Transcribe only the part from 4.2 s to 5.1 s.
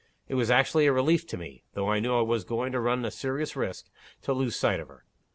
to lose sight of her.